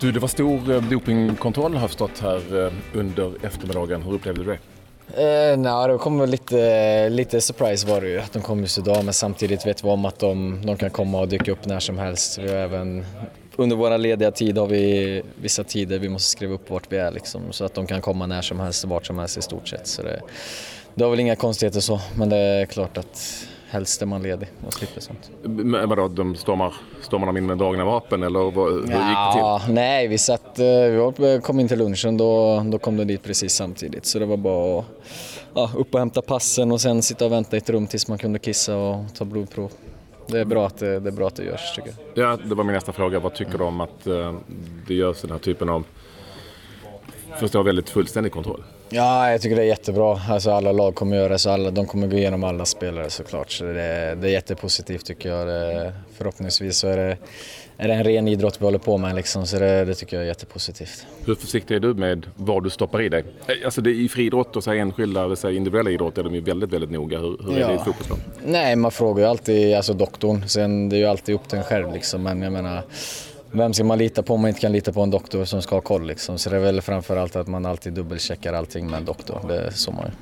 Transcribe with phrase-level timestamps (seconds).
[0.00, 4.02] Du, det var stor eh, dopingkontroll har förstått här eh, under eftermiddagen.
[4.02, 4.58] Hur upplevde du det?
[5.22, 9.04] Eh, nej, det kom lite, lite surprise var det ju att de kom just idag
[9.04, 11.98] men samtidigt vet vi om att de, de kan komma och dyka upp när som
[11.98, 12.38] helst.
[12.38, 13.04] Vi har även,
[13.56, 17.10] under våra lediga tid har vi vissa tider vi måste skriva upp vart vi är
[17.10, 19.86] liksom, så att de kan komma när som helst vart som helst i stort sett.
[19.86, 20.20] Så det,
[20.94, 24.48] det var väl inga konstigheter så men det är klart att helst är man ledig
[24.66, 25.30] och slipper sånt.
[25.42, 29.60] Men vadå, de stormar, stormar de in med dragna vapen eller vad, hur gick det
[29.64, 29.74] till?
[29.74, 30.64] nej, vi satt, eh,
[31.16, 34.36] vi kom in till lunchen då, då kom de dit precis samtidigt så det var
[34.36, 34.84] bara att
[35.54, 38.18] ja, upp och hämta passen och sen sitta och vänta i ett rum tills man
[38.18, 39.72] kunde kissa och ta blodprov.
[40.26, 42.24] Det är bra att det, det, är bra att det görs tycker jag.
[42.24, 43.18] Ja, det var min nästa fråga.
[43.18, 44.34] Vad tycker du om att eh,
[44.86, 45.84] det görs den här typen av,
[47.38, 48.62] förstår väldigt fullständig kontroll?
[48.88, 50.20] Ja, jag tycker det är jättebra.
[50.28, 53.50] Alltså alla lag kommer göra så, alla, de kommer gå igenom alla spelare såklart.
[53.52, 53.72] Så det,
[54.20, 55.46] det är jättepositivt tycker jag.
[55.46, 57.16] Det, förhoppningsvis så är det,
[57.76, 60.24] är det en ren idrott vi håller på med liksom, så det, det tycker jag
[60.24, 61.06] är jättepositivt.
[61.24, 63.24] Hur försiktig är du med vad du stoppar i dig?
[63.64, 66.70] Alltså det, I friidrott och så enskilda, eller så individuella idrott är de ju väldigt,
[66.72, 67.18] väldigt noga.
[67.18, 67.68] Hur, hur är Ja.
[67.68, 68.18] det i fotbollslag?
[68.46, 70.48] Nej, man frågar ju alltid alltså doktorn.
[70.48, 72.22] Sen det är ju alltid upp till en själv liksom.
[72.22, 72.82] Men jag menar,
[73.52, 75.76] vem ska man lita på om man inte kan lita på en doktor som ska
[75.76, 76.38] ha koll liksom?
[76.38, 79.40] Så det är väl framförallt att man alltid dubbelcheckar allting med en doktor.
[79.48, 80.12] Det är så man gör.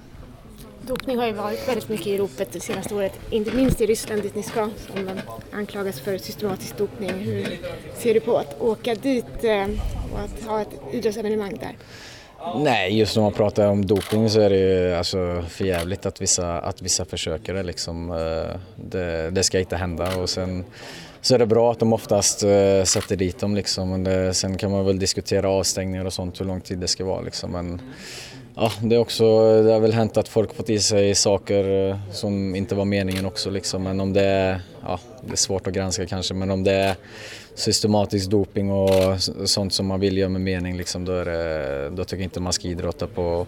[0.86, 4.22] Dopning har ju varit väldigt mycket i ropet det senaste året, inte minst i Ryssland
[4.22, 5.10] dit ni ska, som
[5.52, 7.10] anklagas för systematisk dopning.
[7.10, 7.58] Hur
[7.96, 9.66] ser du på att åka dit eh,
[10.12, 11.76] och att ha ett idrottsevenemang där?
[12.56, 16.20] Nej, just när man pratar om doping så är det ju alltså för jävligt att
[16.20, 18.10] vissa, att vissa försöker det liksom.
[18.10, 20.64] Eh, Det, det ska inte hända och sen
[21.28, 23.90] så är det bra att de oftast eh, sätter dit dem liksom.
[23.90, 27.04] Men det, sen kan man väl diskutera avstängningar och sånt, hur lång tid det ska
[27.04, 27.50] vara liksom.
[27.50, 27.80] Men
[28.54, 29.24] ja, det är också,
[29.62, 33.26] det har väl hänt att folk fått i sig saker eh, som inte var meningen
[33.26, 33.82] också liksom.
[33.82, 36.96] Men om det är, ja, det är svårt att granska kanske, men om det är
[37.54, 42.04] systematisk doping och sånt som man vill göra med mening liksom, då, är det, då
[42.04, 43.46] tycker jag inte man ska idrotta på,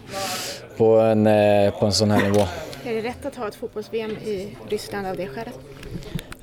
[0.77, 2.47] på, en, eh, på en sån här nivå.
[2.85, 5.59] Är det rätt att ha ett fotbolls-VM i Ryssland av det skälet?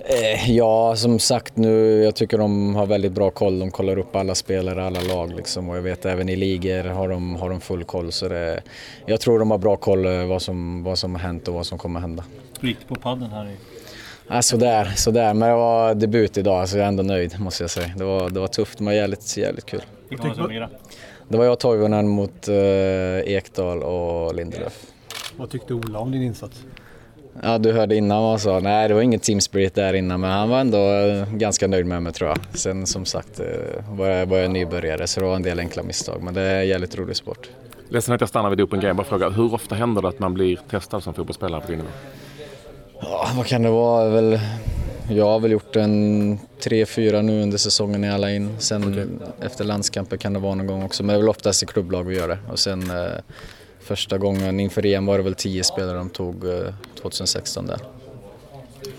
[0.08, 3.58] Eh, Ja, som sagt nu, jag tycker de har väldigt bra koll.
[3.58, 5.68] De kollar upp alla spelare, alla lag liksom.
[5.68, 8.12] Och jag vet även i ligor har de, har de full koll.
[8.12, 8.62] Så det,
[9.06, 11.66] jag tror de har bra koll eh, vad som, vad som har hänt och vad
[11.66, 12.24] som kommer hända.
[12.60, 13.56] Hur gick det på padden här i...
[14.28, 15.34] Ja, sådär, sådär.
[15.34, 17.92] Men det var debut idag så jag är ändå nöjd måste jag säga.
[17.96, 19.82] Det var, det var tufft men jävligt, jävligt kul.
[20.34, 20.68] Som mera?
[21.28, 22.54] Det var jag och Toivonen mot eh,
[23.34, 24.86] Ekdal och Lindelöf.
[25.36, 26.64] Vad tyckte Ola om din insats?
[27.42, 28.60] Ja, du hörde innan vad han sa.
[28.60, 31.86] Nej, det var ingen team spirit där innan, men han var ändå eh, ganska nöjd
[31.86, 32.38] med mig tror jag.
[32.54, 33.46] Sen som sagt eh,
[33.90, 36.60] var jag, var jag nybörjare så det var en del enkla misstag, men det är
[36.60, 37.50] en jävligt rolig sport.
[37.88, 38.96] Ledsen att jag stannar vid dopinggrejen.
[38.96, 41.90] Bara fråga, hur ofta händer det att man blir testad som fotbollsspelare på din nivå?
[43.00, 44.08] Ja, vad kan det vara?
[44.08, 44.40] Väl,
[45.10, 48.56] jag har väl gjort en tre, fyra nu under säsongen i alla in.
[48.58, 51.66] Sen efter landskamper kan det vara någon gång också, men det är väl oftast i
[51.66, 52.38] klubblag vi gör det.
[52.50, 53.06] Och sen eh,
[53.88, 57.78] första gången inför EM var det väl tio spelare de tog eh, 2016 där.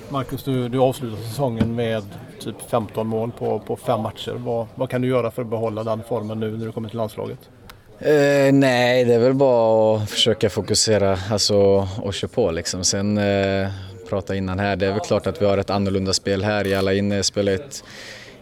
[0.09, 2.03] Marcus, du, du avslutar säsongen med
[2.39, 4.31] typ 15 mål på, på fem matcher.
[4.31, 6.97] Vad, vad kan du göra för att behålla den formen nu när du kommer till
[6.97, 7.39] landslaget?
[7.99, 12.83] Eh, nej, det är väl bara att försöka fokusera alltså, och köra på liksom.
[12.83, 13.67] Sen eh,
[14.09, 16.67] prata innan här, det är väl klart att vi har ett annorlunda spel här.
[16.67, 17.83] I alla inne spelar ett,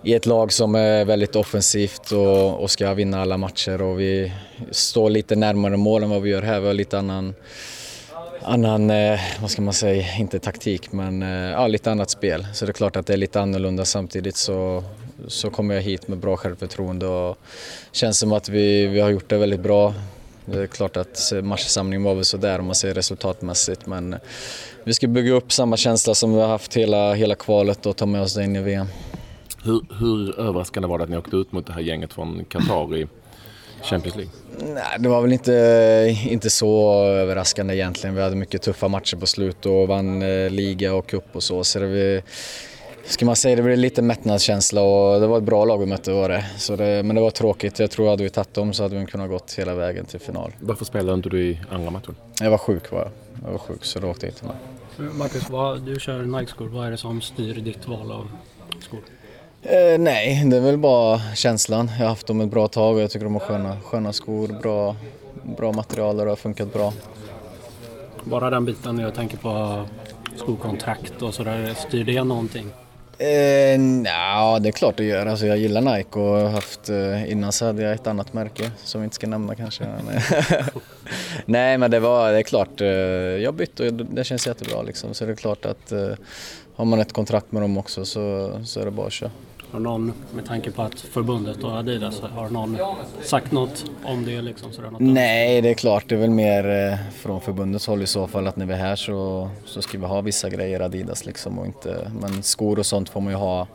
[0.07, 4.31] i ett lag som är väldigt offensivt och, och ska vinna alla matcher och vi
[4.72, 6.59] står lite närmare mål än vad vi gör här.
[6.59, 7.35] Vi har lite annan
[8.41, 12.47] annan, eh, vad ska man säga, inte taktik men eh, ja, lite annat spel.
[12.53, 14.84] Så det är klart att det är lite annorlunda samtidigt så,
[15.28, 17.38] så kommer jag hit med bra självförtroende och
[17.91, 19.94] känns som att vi, vi har gjort det väldigt bra.
[20.46, 24.19] Det är klart att matchsamlingen var väl sådär om man ser resultatmässigt men eh,
[24.84, 28.06] vi ska bygga upp samma känsla som vi har haft hela, hela kvalet och ta
[28.06, 28.88] med oss det in i VM.
[29.67, 32.95] Hur, hur överraskande var det att ni åkte ut mot det här gänget från Qatar
[32.95, 33.07] i
[33.81, 34.33] Champions League?
[34.73, 38.16] Nej, det var väl inte, inte så överraskande egentligen.
[38.16, 41.64] Vi hade mycket tuffa matcher på slut och vann eh, liga och cup och så.
[41.64, 42.22] Så det var,
[43.05, 46.11] ska man säga, det blev lite mättnadskänsla och det var ett bra lag vi mötte
[46.11, 46.46] var det.
[46.58, 47.03] Så det.
[47.03, 47.79] Men det var tråkigt.
[47.79, 50.52] Jag tror hade vi tagit dem så hade vi kunnat gått hela vägen till final.
[50.59, 52.16] Varför spelade inte du i andra matchen?
[52.40, 53.11] Jag var sjuk var jag.
[53.46, 54.55] Jag var sjuk så då åkte jag inte med.
[55.16, 56.67] Marcus, vad, du kör Nike-skor.
[56.67, 58.28] Vad är det som styr ditt val av
[58.81, 58.99] skor?
[59.62, 61.92] Eh, nej, det är väl bara känslan.
[61.98, 64.48] Jag har haft dem ett bra tag och jag tycker de har sköna, sköna skor,
[64.62, 64.96] bra,
[65.58, 66.94] bra material och det har funkat bra.
[68.24, 69.84] Bara den biten, jag tänker på
[70.36, 71.74] skokontrakt och sådär.
[71.88, 72.72] Styr det någonting?
[73.19, 75.25] Eh, nja, det är klart det gör.
[75.25, 79.02] Alltså, jag gillar Nike och haft, eh, innan så hade jag ett annat märke som
[79.02, 79.84] vi inte ska nämna kanske.
[79.84, 80.66] Men, eh,
[81.46, 85.14] Nej men det, var, det är klart, eh, jag bytte och det känns jättebra liksom.
[85.14, 86.09] Så det är klart att eh,
[86.75, 89.31] har man ett kontrakt med dem också så, så är det bara att köra.
[89.72, 92.78] Har någon, med tanke på att förbundet och Adidas, har någon
[93.22, 94.41] sagt något om det?
[94.41, 96.03] Liksom, sådär, något Nej, det är klart.
[96.08, 98.78] Det är väl mer eh, från förbundets håll i så fall att när vi är
[98.78, 102.11] här så, så ska vi ha vissa grejer Adidas liksom och inte...
[102.22, 103.67] Men skor och sånt får man ju ha,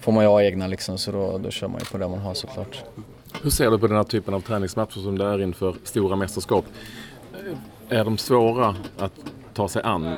[0.00, 2.18] får man ju ha egna liksom så då, då kör man ju på det man
[2.18, 2.84] har såklart.
[3.42, 6.64] Hur ser du på den här typen av träningsmatcher som det är inför stora mästerskap?
[7.88, 9.12] Är de svåra att
[9.54, 10.16] ta sig an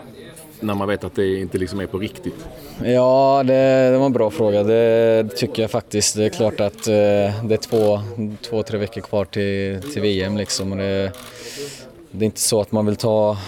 [0.63, 2.47] när man vet att det inte liksom är på riktigt?
[2.85, 4.63] Ja, det, det var en bra fråga.
[4.63, 6.17] Det tycker jag faktiskt.
[6.17, 6.93] Det är klart att eh,
[7.45, 8.01] det är två,
[8.43, 10.73] två, tre veckor kvar till, till VM liksom.
[10.73, 11.13] Och det,
[12.11, 13.39] det är inte så att man vill ta,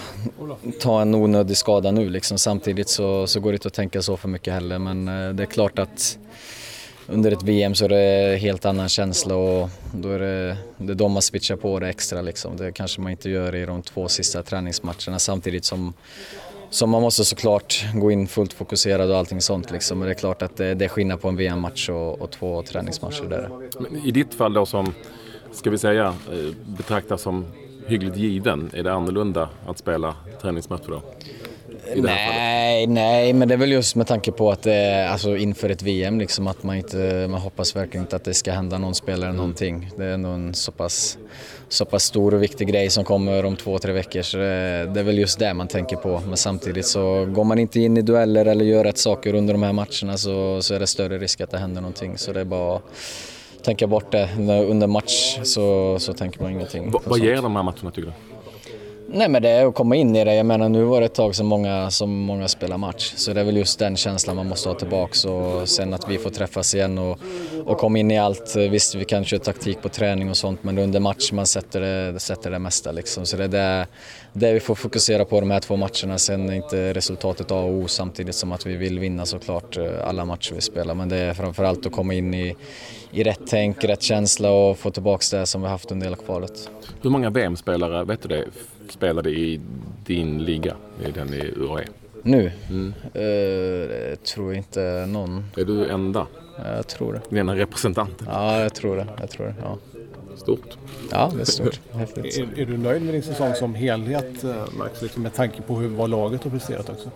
[0.79, 2.37] ta en onödig skada nu liksom.
[2.37, 4.79] Samtidigt så, så går det inte att tänka så för mycket heller.
[4.79, 6.17] Men eh, det är klart att
[7.07, 10.93] under ett VM så är det en helt annan känsla och då är det, det
[10.93, 12.57] är då man switchar på det extra liksom.
[12.57, 15.93] Det kanske man inte gör i de två sista träningsmatcherna samtidigt som
[16.69, 19.99] så man måste såklart gå in fullt fokuserad och allting sånt liksom.
[19.99, 22.63] Men det är klart att det, det är skillnad på en VM-match och, och, två
[22.63, 23.49] träningsmatcher där.
[23.79, 24.93] Men I ditt fall då som,
[25.51, 27.45] ska vi säga, eh, betraktas som
[27.87, 31.01] hyggligt given, är det annorlunda att spela träningsmatcher då?
[31.95, 35.69] Nej, nej, men det är väl just med tanke på att det är alltså inför
[35.69, 38.95] ett VM liksom att man inte, man hoppas verkligen inte att det ska hända någon
[38.95, 39.37] spelare mm.
[39.37, 39.91] någonting.
[39.97, 41.17] Det är ändå en så pass,
[41.69, 44.99] så pass stor och viktig grej som kommer om två, tre veckor så det, det
[44.99, 46.21] är väl just det man tänker på.
[46.27, 49.63] Men samtidigt så går man inte in i dueller eller gör rätt saker under de
[49.63, 52.17] här matcherna så, så är det större risk att det händer någonting.
[52.17, 52.81] Så det är bara
[53.63, 54.29] tänka bort det.
[54.69, 56.91] Under match så, så tänker man ingenting.
[56.91, 58.34] Va, vad ger de här matcherna tycker du?
[59.07, 60.35] Nej men det är att komma in i det.
[60.35, 63.13] Jag menar nu var det ett tag som många, som många spelar match.
[63.15, 66.17] Så det är väl just den känslan man måste ha tillbaks och sen att vi
[66.17, 67.19] får träffas igen och,
[67.65, 68.55] och komma in i allt.
[68.55, 72.19] Visst vi kan köra taktik på träning och sånt men under match man sätter det,
[72.19, 73.25] sätter det mesta liksom.
[73.25, 73.87] Så det är det,
[74.33, 76.17] det vi får fokusera på de här två matcherna.
[76.17, 80.07] Sen är inte resultatet A och O samtidigt som att vi vill vinna såklart eh,
[80.07, 80.95] alla matcher vi spelar.
[80.95, 82.55] Men det är framförallt att komma in i,
[83.11, 86.69] i rätt tänk, rätt känsla och få tillbaks det som vi haft under hela kvalet.
[87.01, 88.43] Hur många VM-spelare, vet du det,
[88.91, 89.61] spelade i
[90.05, 90.75] din liga,
[91.07, 91.85] i den i UAE?
[92.23, 92.51] Nu?
[92.69, 92.93] Mm.
[93.15, 95.45] Uh, tror inte någon.
[95.57, 96.27] Är du enda?
[96.75, 97.21] Jag tror det.
[97.29, 98.27] Den enda representanten?
[98.31, 99.07] Ja, jag tror det.
[99.19, 99.77] Jag tror det ja.
[100.37, 100.77] Stort.
[101.11, 101.79] Ja, det är stort.
[101.93, 105.01] är, är, du nöjd med din säsong som helhet, eh, Max?
[105.01, 107.09] Liksom med tanke på hur vad laget har presterat också?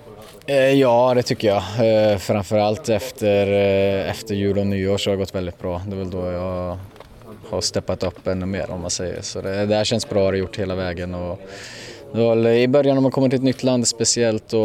[0.45, 2.21] Eh, ja, det tycker jag.
[2.21, 3.47] Framförallt efter,
[4.09, 5.81] efter jul och nyår så har det gått väldigt bra.
[5.87, 6.77] Det är väl då jag
[7.49, 9.21] har steppat upp ännu mer om man säger.
[9.21, 11.13] Så det, det här känns bra, det har gjort hela vägen.
[11.13, 11.39] Och
[12.47, 14.59] I början när man kommer till ett nytt land speciellt och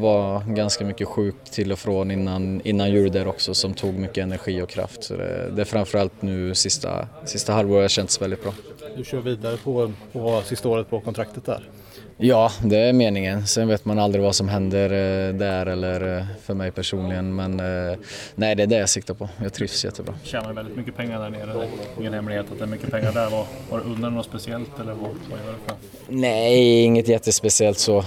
[0.00, 4.18] var ganska mycket sjuk till och från innan, innan jul där också som tog mycket
[4.18, 5.04] energi och kraft.
[5.04, 8.52] Så det, det är framförallt nu sista, sista halvåret känts väldigt bra.
[8.96, 11.68] Du kör vidare på, på sista året på kontraktet där?
[12.16, 13.46] Ja, det är meningen.
[13.46, 17.34] Sen vet man aldrig vad som händer eh, där eller eh, för mig personligen.
[17.34, 17.98] Men eh,
[18.34, 19.28] nej, det är det jag siktar på.
[19.42, 20.14] Jag trivs jättebra.
[20.22, 21.46] Tjänar väldigt mycket pengar där nere.
[21.46, 21.68] Det är
[22.00, 23.30] ingen hemlighet att det är mycket pengar där.
[23.30, 25.76] Var, var det under något speciellt eller vad, vad gör det för?
[26.08, 28.04] Nej, inget jättespeciellt så.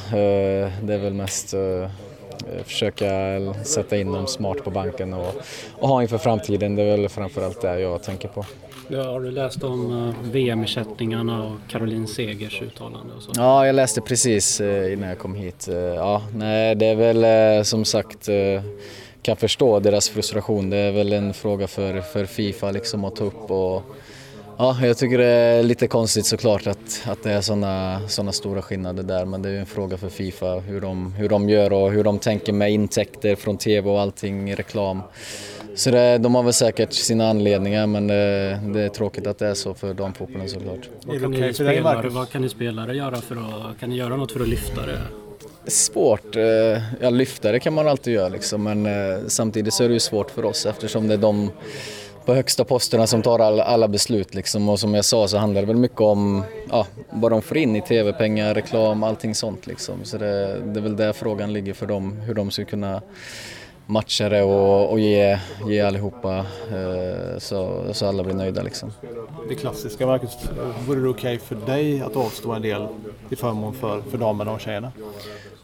[0.81, 1.53] Det är väl mest
[2.65, 3.09] försöka
[3.63, 5.35] sätta in dem smart på banken och,
[5.79, 6.75] och ha inför framtiden.
[6.75, 8.45] Det är väl framförallt det jag tänker på.
[8.87, 13.13] Ja, har du läst om eh, VM-ersättningarna och Caroline Segers uttalande?
[13.13, 13.31] Och så?
[13.35, 15.67] Ja, jag läste precis eh, innan jag kom hit.
[15.67, 18.29] Eh, ja, nej, det är väl som sagt
[19.21, 20.69] kan förstå deras frustration.
[20.69, 23.83] Det är väl en fråga för, för Fifa liksom att ta upp och
[24.57, 28.61] Ja, jag tycker det är lite konstigt såklart att, att det är sådana såna stora
[28.61, 31.73] skillnader där men det är ju en fråga för Fifa hur de, hur de gör
[31.73, 35.01] och hur de tänker med intäkter från TV och allting, reklam.
[35.75, 39.47] Så det, de har väl säkert sina anledningar men det, det är tråkigt att det
[39.47, 40.89] är så för damfotbollen såklart.
[41.05, 44.31] Vad kan, ni spelare, vad kan ni spelare göra för att, kan ni göra något
[44.31, 44.99] för att lyfta det?
[45.67, 46.35] Svårt.
[46.35, 46.43] Eh,
[47.01, 49.99] ja, lyfta det kan man alltid göra liksom, men eh, samtidigt så är det ju
[49.99, 51.51] svårt för oss eftersom det är de
[52.25, 54.69] på högsta posterna som tar all, alla beslut liksom.
[54.69, 57.75] och som jag sa så handlar det väl mycket om ja, vad de får in
[57.75, 59.95] i tv-pengar, reklam, allting sånt liksom.
[60.03, 63.01] Så det, det är väl där frågan ligger för dem, hur de ska kunna
[63.85, 66.37] matcha det och, och ge, ge allihopa
[66.71, 68.61] eh, så, så alla blir nöjda.
[68.61, 68.91] Liksom.
[69.49, 70.37] Det klassiska, Marcus,
[70.87, 72.87] vore det okej okay för dig att avstå en del
[73.29, 74.91] till förmån för, för damerna och tjejerna?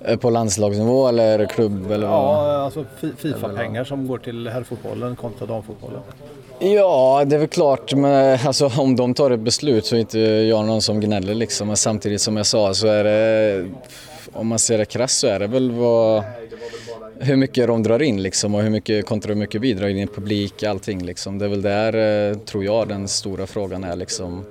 [0.06, 1.92] Eh, på landslagsnivå eller klubb?
[1.92, 2.86] Eller ja, alltså
[3.18, 6.01] Fifa-pengar som går till herrfotbollen kontra damfotbollen.
[6.60, 7.94] Ja, det är väl klart.
[7.94, 11.34] Men, alltså, om de tar ett beslut så är inte jag någon som gnäller.
[11.34, 11.68] Liksom.
[11.68, 13.66] Men samtidigt som jag sa så är det
[14.34, 16.24] om man ser det krasst så är det väl vad,
[17.22, 19.98] hur mycket de drar in liksom och hur mycket kontra hur mycket vi drar in
[19.98, 21.38] i publik, allting liksom.
[21.38, 24.46] Det är väl där, eh, tror jag, den stora frågan är liksom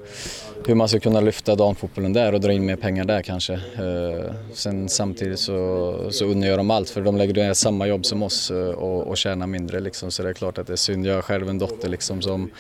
[0.67, 3.55] hur man ska kunna lyfta damfotbollen där och dra in mer pengar där kanske.
[3.55, 8.07] Eh, sen samtidigt så, så unnar jag dem allt för de lägger ner samma jobb
[8.07, 10.11] som oss eh, och, och tjänar mindre liksom.
[10.11, 11.07] Så det är klart att det är synd.
[11.07, 12.50] Jag har själv en dotter liksom som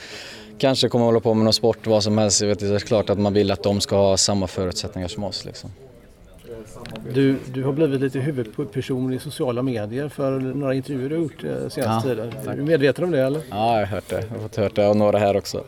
[0.58, 2.40] kanske kommer hålla på med någon sport, vad som helst.
[2.40, 5.24] Jag vet, det är klart att man vill att de ska ha samma förutsättningar som
[5.24, 5.70] oss liksom.
[7.14, 11.44] Du, du har blivit lite huvudperson i sociala medier för några intervjuer du har gjort
[11.44, 12.32] eh, senaste ja, tiden.
[12.46, 13.40] Är du medveten om det eller?
[13.50, 14.24] Ja, jag har hört det.
[14.28, 15.64] Jag har fått hört det av några här också.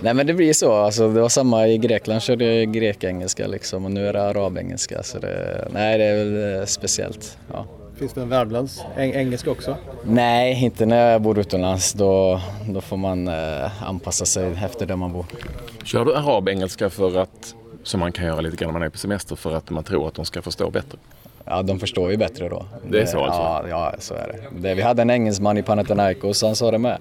[0.00, 3.84] Nej men det blir så, alltså, det var samma i Grekland körde jag grekengelska liksom
[3.84, 7.38] och nu är det arabengelska så det, nej det är väl eh, speciellt.
[7.52, 7.66] Ja.
[7.98, 9.76] Finns det en Värmlands eng engelska också?
[10.04, 11.92] Nej, inte när jag bor utomlands.
[11.92, 15.26] Då, då får man eh, anpassa sig efter där man bor.
[15.84, 18.98] Kör du arabengelska för att, som man kan göra lite grann när man är på
[18.98, 20.98] semester, för att man tror att de ska förstå bättre?
[21.44, 22.64] Ja, de förstår ju bättre då.
[22.90, 23.40] Det är så alltså?
[23.40, 24.68] Ja, ja så är det.
[24.68, 26.98] det vi hade en engelsman i Panathinaikos, han sa det med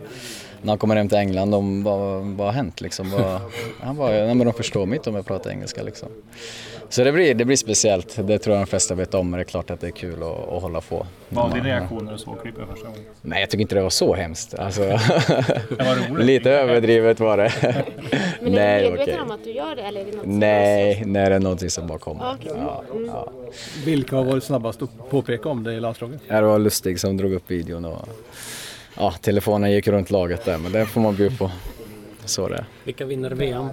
[0.62, 3.12] när han kommer hem till England, de, vad, vad har hänt liksom?
[3.12, 3.42] Vad,
[3.80, 6.10] han bara, nej men de förstår mig inte om jag pratar engelska liksom.
[6.90, 9.42] Så det blir, det blir speciellt, det tror jag de flesta vet om, men det
[9.42, 11.08] är klart att det är kul att, att hålla på.
[11.30, 13.02] Vad var din reaktion när du såg klippet första gången?
[13.22, 14.54] Nej, jag tycker inte det var så hemskt.
[14.54, 17.52] Alltså, var lite överdrivet var det.
[18.52, 19.82] men är du medveten om att du gör det?
[19.82, 22.34] Eller är det något nej, nej, det är någonting som bara kommer.
[22.34, 22.52] Okay.
[22.56, 23.06] Ja, mm.
[23.06, 23.32] ja.
[23.86, 26.22] Vilka har varit snabbast att påpeka om det i landslaget?
[26.28, 27.86] Det var Lustig som drog upp videon.
[27.86, 28.10] Och
[28.98, 31.52] ja, telefonen gick runt laget där, men det får man bjuda på.
[32.26, 33.70] Så det Vilka vinner VM?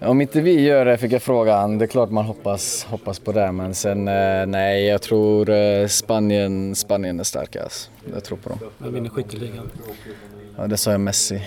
[0.00, 1.78] Om inte vi gör det fick jag frågan.
[1.78, 5.86] Det är klart man hoppas, hoppas på det, men sen eh, nej, jag tror eh,
[5.86, 7.90] Spanien, Spanien är starkast.
[8.14, 8.58] Jag tror på dem.
[8.78, 9.70] Vem vinner skytteligan?
[10.56, 11.42] Ja, det sa jag Messi.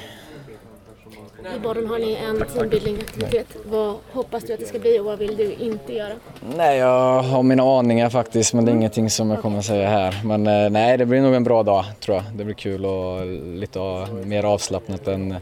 [1.56, 3.48] I Borren har ni en teambuilding-aktivitet.
[3.66, 6.14] Vad hoppas du att det ska bli och vad vill du inte göra?
[6.56, 9.90] Nej, jag har mina aningar faktiskt, men det är ingenting som jag kommer att säga
[9.90, 10.22] här.
[10.26, 12.26] Men eh, nej, det blir nog en bra dag tror jag.
[12.36, 13.26] Det blir kul och
[13.58, 13.80] lite
[14.26, 15.36] mer avslappnat än,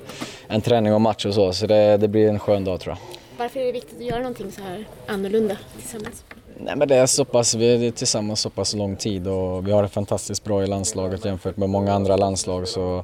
[0.48, 1.54] än träning och match och så.
[1.54, 3.18] Så det, det blir en skön dag tror jag.
[3.38, 6.24] Varför är det viktigt att göra någonting så här annorlunda tillsammans?
[6.58, 9.72] Nej, men det är så pass, vi är tillsammans så pass lång tid och vi
[9.72, 12.68] har det fantastiskt bra i landslaget jämfört med många andra landslag.
[12.68, 13.04] Så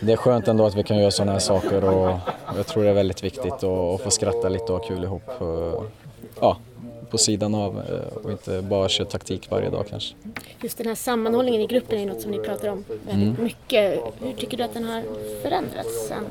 [0.00, 2.18] det är skönt ändå att vi kan göra sådana här saker och
[2.56, 5.22] jag tror det är väldigt viktigt att få skratta lite och ha kul ihop.
[6.40, 6.56] Ja,
[7.10, 10.14] på sidan av eh, och inte bara köra taktik varje dag kanske.
[10.62, 13.44] Just den här sammanhållningen i gruppen är något som ni pratar om väldigt mm.
[13.44, 14.00] mycket.
[14.20, 15.02] Hur tycker du att den har
[15.42, 16.24] förändrats sen,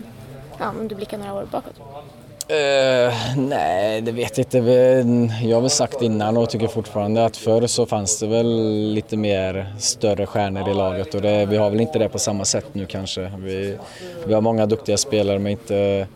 [0.60, 1.81] ja, om du blickar några år bakåt?
[2.52, 4.58] Uh, nej, det vet jag inte.
[5.44, 8.48] Jag har väl sagt innan och tycker fortfarande att förr så fanns det väl
[8.94, 12.46] lite mer större stjärnor i laget och det, vi har väl inte det på samma
[12.46, 13.32] sätt nu kanske.
[13.38, 13.78] Vi,
[14.28, 16.08] vi har många duktiga spelare men inte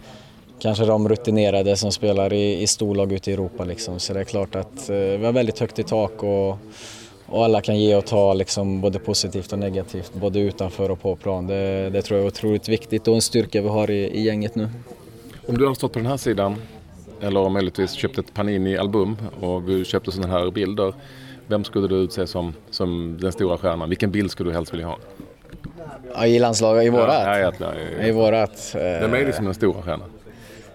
[0.60, 4.00] kanske de rutinerade som spelar i, i storlag ute i Europa liksom.
[4.00, 6.58] Så det är klart att uh, vi har väldigt högt i tak och,
[7.26, 11.16] och alla kan ge och ta liksom, både positivt och negativt, både utanför och på
[11.16, 11.48] plan.
[11.48, 14.56] Det, det tror jag är otroligt viktigt och en styrka vi har i, i gänget
[14.56, 14.70] nu.
[15.50, 16.56] Om du har stått på den här sidan
[17.22, 20.94] eller möjligtvis köpt ett Panini-album och du köpte sådana här bilder.
[21.48, 23.90] Vem skulle du utse som, som den stora stjärnan?
[23.90, 24.98] Vilken bild skulle du helst vilja ha?
[26.14, 27.24] Ja, I landslaget, i vårat?
[27.26, 28.72] Ja, ja, ja, I vårat.
[28.76, 30.10] Vem är liksom den stora stjärnan?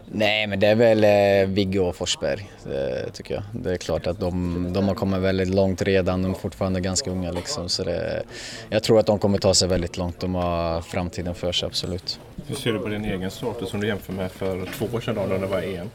[0.07, 3.43] Nej, men det är väl eh, Viggo och Forsberg, det tycker jag.
[3.52, 7.11] Det är klart att de, de har kommit väldigt långt redan, de är fortfarande ganska
[7.11, 7.69] unga liksom.
[7.69, 8.23] Så det,
[8.69, 12.21] jag tror att de kommer ta sig väldigt långt, de har framtiden för sig absolut.
[12.47, 15.15] Hur ser du på din egen status som du jämför med för två år sedan
[15.15, 15.91] då, när det var EM?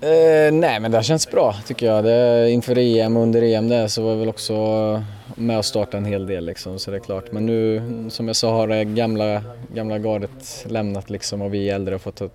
[0.00, 2.04] Eh, nej, men det har känts bra tycker jag.
[2.04, 4.54] Det, inför EM och under EM där så var jag väl också
[5.36, 7.32] med och startade en hel del liksom, så det är klart.
[7.32, 9.42] Men nu, som jag sa, har det gamla,
[9.74, 12.28] gamla gardet lämnat liksom och vi äldre har fått ta,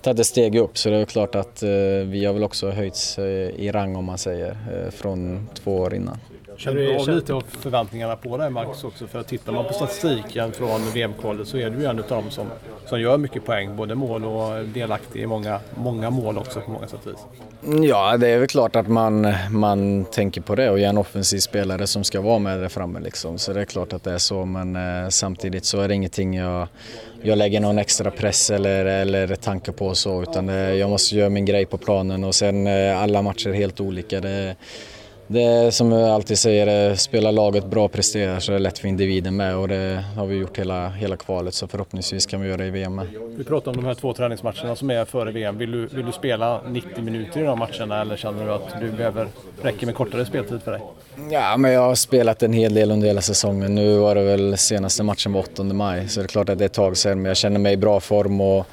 [0.00, 0.78] ta ett steg upp.
[0.78, 1.70] Så det är klart att eh,
[2.04, 5.94] vi har väl också höjts eh, i rang om man säger, eh, från två år
[5.94, 6.18] innan.
[6.62, 9.06] Känner du av lite av förväntningarna på dig Max också?
[9.06, 12.46] För tittar man på statistiken från VM-kvalet så är du ju en av dem som,
[12.86, 13.76] som gör mycket poäng.
[13.76, 17.88] Både mål och delaktig i många, många mål också på många sätt vis.
[17.88, 21.38] Ja, det är väl klart att man, man tänker på det och är en offensiv
[21.38, 23.38] spelare som ska vara med där framme liksom.
[23.38, 26.34] Så det är klart att det är så men eh, samtidigt så är det ingenting
[26.34, 26.68] jag,
[27.22, 31.28] jag lägger någon extra press eller, eller tanke på så utan det, jag måste göra
[31.28, 34.20] min grej på planen och sen eh, alla matcher är helt olika.
[34.20, 34.56] Det,
[35.32, 38.88] det är som jag alltid säger, spelar laget bra presterar så är det lätt för
[38.88, 42.56] individen med och det har vi gjort hela, hela kvalet så förhoppningsvis kan vi göra
[42.56, 43.06] det i VM med.
[43.36, 45.58] Vi pratar om de här två träningsmatcherna som är före VM.
[45.58, 48.90] Vill du, vill du spela 90 minuter i de matcherna eller känner du att du
[48.90, 49.28] behöver,
[49.62, 50.80] räcker med kortare speltid för dig?
[51.30, 53.74] Ja, men jag har spelat en hel del under hela säsongen.
[53.74, 56.64] Nu var det väl senaste matchen var 8 maj så det är klart att det
[56.64, 58.66] är ett tag sedan men jag känner mig i bra form och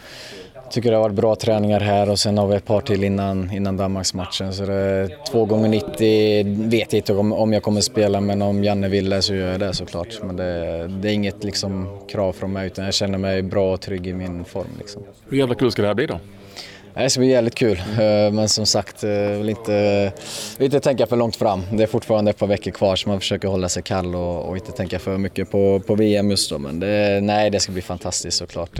[0.71, 3.51] tycker det har varit bra träningar här och sen har vi ett par till innan,
[3.51, 4.53] innan Danmarksmatchen.
[4.53, 8.41] Så det är två gånger 90 vet jag inte om, om jag kommer spela men
[8.41, 10.19] om Janne vill det så gör jag det såklart.
[10.23, 13.81] Men det, det är inget liksom, krav från mig utan jag känner mig bra och
[13.81, 14.67] trygg i min form.
[14.77, 15.01] Liksom.
[15.29, 16.19] Hur jävla kul ska det här bli då?
[16.93, 20.11] Det ska bli jävligt kul, eh, men som sagt, eh, vill inte,
[20.57, 21.63] vill inte tänka för långt fram.
[21.71, 24.57] Det är fortfarande ett par veckor kvar så man försöker hålla sig kall och, och
[24.57, 26.57] inte tänka för mycket på, på VM just då.
[26.57, 28.79] Men det, nej, det ska bli fantastiskt såklart.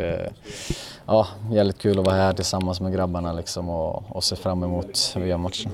[1.06, 5.13] Ja, jävligt kul att vara här tillsammans med grabbarna liksom och, och se fram emot
[5.16, 5.72] VM-matchen.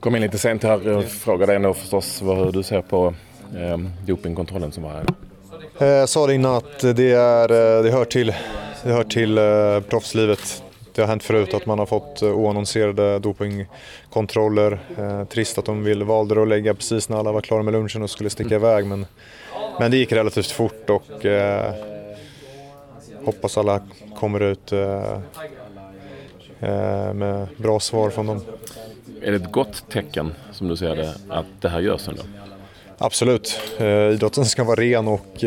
[0.00, 3.14] Kom in lite sent här och frågade nog förstås hur du ser på
[3.56, 5.06] eh, dopingkontrollen som var här.
[5.78, 7.48] Jag sa det innan att det, är,
[7.82, 8.34] det hör till
[8.82, 10.62] det hör till eh, proffslivet.
[10.94, 14.80] Det har hänt förut att man har fått eh, oannonserade dopingkontroller.
[14.98, 18.02] Eh, trist att de vill, valde att lägga precis när alla var klara med lunchen
[18.02, 18.86] och skulle sticka iväg.
[18.86, 19.06] Men,
[19.78, 21.74] men det gick relativt fort och eh,
[23.24, 23.80] hoppas alla
[24.16, 25.20] kommer ut eh,
[26.60, 28.40] eh, med bra svar från dem.
[29.22, 32.22] Är det ett gott tecken som du ser det att det här görs ändå?
[32.98, 33.60] Absolut.
[34.12, 35.44] idrotten ska vara ren och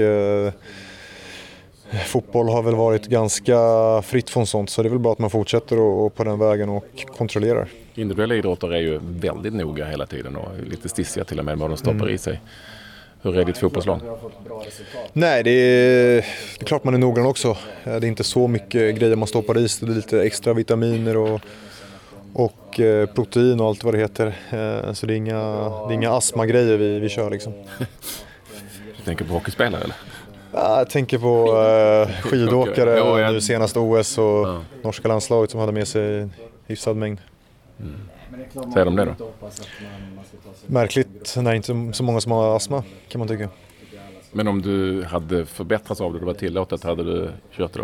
[2.06, 3.58] Fotboll har väl varit ganska
[4.02, 6.40] fritt från sånt så det är väl bra att man fortsätter och, och på den
[6.40, 7.68] vägen och kontrollerar.
[7.96, 11.70] Individuella idrottare är ju väldigt noga hela tiden och lite stissiga till och med vad
[11.70, 12.16] de stoppar mm.
[12.16, 12.42] i sig.
[13.22, 14.02] Hur är ditt fotbollslag?
[15.14, 16.16] Nej, det är,
[16.60, 17.58] det är klart man är noggrann också.
[17.84, 19.88] Det är inte så mycket grejer man stoppar i sig.
[19.88, 21.42] Det är lite extra vitaminer och,
[22.34, 24.28] och eh, protein och allt vad det heter.
[24.28, 25.40] Eh, så det är inga,
[25.88, 27.54] det är inga astmagrejer vi, vi kör liksom.
[28.98, 29.96] Du tänker på hockeyspelare eller?
[30.54, 33.34] Jag tänker på uh, skidåkare ja, jag...
[33.34, 34.62] nu senast OS och ja.
[34.84, 36.30] norska landslaget som hade med sig
[36.68, 37.20] hyfsad mängd.
[37.80, 38.74] Mm.
[38.74, 39.32] Säger de det då?
[40.68, 43.50] Märkligt när inte så många som har astma kan man tycka.
[44.32, 47.80] Men om du hade förbättrats av det och det var tillåtet, hade du kört det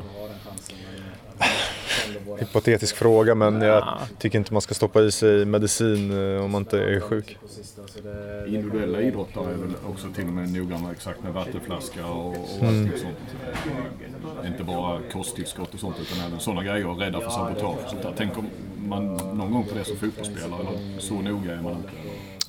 [2.25, 2.35] då?
[2.35, 6.61] hypotetisk fråga men jag tycker inte man ska stoppa i sig medicin eh, om man
[6.61, 7.37] inte är sjuk.
[8.47, 12.91] Individuella idrottare är väl också till och med noggranna exakt med vattenflaska och, och mm.
[12.97, 13.17] sånt.
[14.47, 18.01] Inte bara kosttillskott och sånt utan även sådana grejer och rädda för sabotage och sånt
[18.01, 18.13] där.
[18.17, 18.43] Tänker
[18.77, 21.89] man någon gång på det som fotbollsspelare eller så noga är man inte?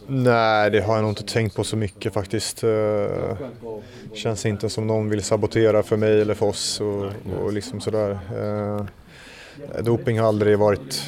[0.06, 2.64] Nej, det har jag nog inte tänkt på så mycket faktiskt.
[2.64, 3.36] Eh,
[4.14, 8.18] känns inte som någon vill sabotera för mig eller för oss och, och liksom sådär.
[9.75, 11.02] Eh, Doping har aldrig varit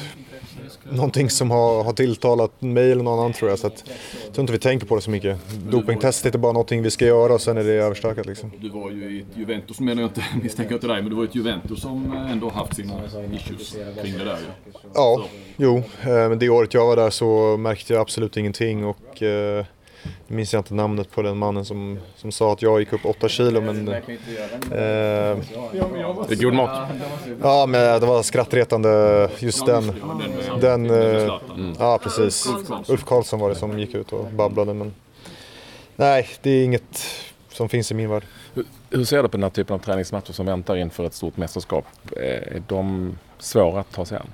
[0.89, 3.59] någonting som har, har tilltalat mig eller någon annan tror jag.
[3.59, 3.83] Så att,
[4.25, 5.39] jag tror inte vi tänker på det så mycket.
[5.71, 8.51] Dopingtestet är bara någonting vi ska göra och sen är det överstökat liksom.
[8.59, 11.23] Du var ju i ett Juventus, menar jag inte, misstänker inte dig, men du var
[11.23, 12.93] i ett Juventus som ändå haft sina
[13.33, 14.71] issues kring det där ju.
[14.93, 15.25] Ja,
[15.57, 15.77] jo.
[15.77, 19.65] Eh, men det året jag var där så märkte jag absolut ingenting och eh,
[20.27, 23.05] nu minns jag inte namnet på den mannen som, som sa att jag gick upp
[23.05, 23.87] 8 kilo men...
[23.87, 23.97] Eh,
[26.27, 26.89] det är god mat.
[27.41, 29.93] Ja, men det var skrattretande just den.
[30.61, 31.39] Den, eh,
[31.79, 32.47] ja precis.
[32.87, 34.93] Ulf Karlsson var det som gick ut och babblade men...
[35.95, 37.05] Nej, det är inget
[37.49, 38.23] som finns i min värld.
[38.53, 41.37] Hur, hur ser du på den här typen av träningsmatcher som väntar inför ett stort
[41.37, 41.85] mästerskap?
[42.15, 44.27] Är de svåra att ta sig an?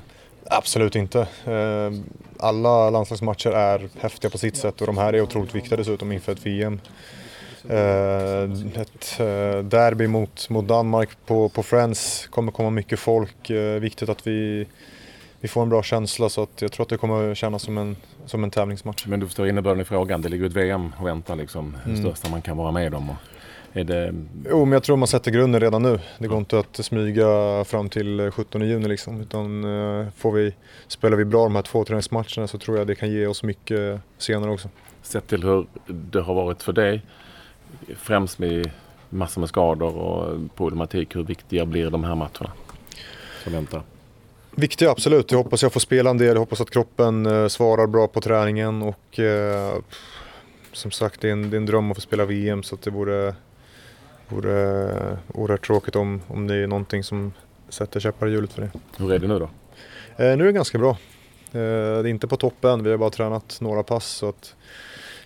[0.50, 1.20] Absolut inte.
[1.46, 1.92] Eh,
[2.40, 6.32] alla landslagsmatcher är häftiga på sitt sätt och de här är otroligt viktiga dessutom inför
[6.32, 6.80] ett VM.
[7.70, 8.44] Eh,
[8.82, 13.50] ett eh, derby mot, mot Danmark på, på Friends kommer komma mycket folk.
[13.80, 14.68] Viktigt att vi,
[15.40, 17.96] vi får en bra känsla så att jag tror att det kommer kännas som en,
[18.26, 19.06] som en tävlingsmatch.
[19.08, 20.22] Men du förstår innebörden i frågan.
[20.22, 21.78] Det ligger ett VM och väntar liksom.
[21.84, 22.04] Hur mm.
[22.04, 23.10] största man kan vara med om.
[23.10, 23.16] Och
[23.74, 24.14] är det...
[24.50, 26.00] Jo, men jag tror man sätter grunden redan nu.
[26.18, 29.22] Det går inte att smyga fram till 17 juni liksom.
[29.22, 30.56] Utan eh, får vi,
[30.88, 34.00] spelar vi bra de här två träningsmatcherna så tror jag det kan ge oss mycket
[34.18, 34.70] senare också.
[35.02, 37.02] Sett till hur det har varit för dig,
[37.96, 38.72] främst med
[39.10, 42.52] massor med skador och problematik, hur viktiga blir de här matcherna
[43.44, 43.82] som väntar?
[44.56, 45.32] Viktiga absolut.
[45.32, 46.28] Jag hoppas jag får spela en del.
[46.28, 49.74] Jag hoppas att kroppen eh, svarar bra på träningen och eh,
[50.74, 52.82] som sagt det är, en, det är en dröm att få spela VM så att
[52.82, 53.36] det vore
[54.30, 57.34] vore oerhört tråkigt om, om det är någonting som
[57.70, 58.70] sätter käppar i hjulet för det.
[58.98, 59.50] Hur är det nu då?
[60.24, 60.90] Eh, nu är det ganska bra.
[60.90, 60.98] Eh,
[61.52, 64.06] det är inte på toppen, vi har bara tränat några pass.
[64.06, 64.56] Så att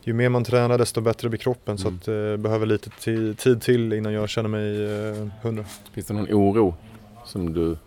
[0.03, 1.77] ju mer man tränar desto bättre blir kroppen.
[1.77, 1.77] Mm.
[1.77, 2.89] Så att jag eh, behöver lite
[3.37, 5.65] tid till innan jag känner mig eh, hundra.
[5.93, 6.75] Finns det någon oro
[7.25, 7.77] som du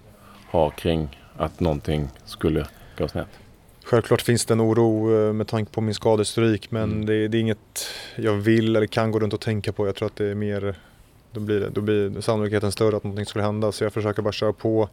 [0.50, 2.66] har kring att någonting skulle
[2.98, 3.28] gå snett?
[3.84, 7.06] Självklart finns det en oro eh, med tanke på min skadehistorik men mm.
[7.06, 9.86] det, det, är inget jag vill eller kan gå runt och tänka på.
[9.86, 10.76] Jag tror att det är mer
[11.36, 13.72] då blir, det, då blir sannolikheten större att någonting skulle hända.
[13.72, 14.88] Så jag försöker bara köra på.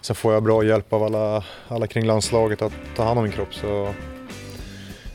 [0.00, 3.32] Sen får jag bra hjälp av alla, alla kring landslaget att ta hand om min
[3.32, 3.54] kropp.
[3.54, 3.94] Så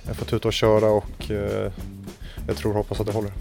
[0.08, 1.72] jag får tuta och köra och eh,
[2.48, 3.32] jag tror och hoppas att det håller.